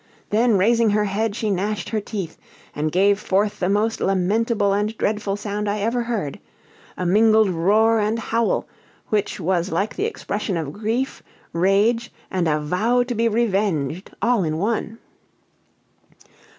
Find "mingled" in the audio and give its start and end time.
7.05-7.51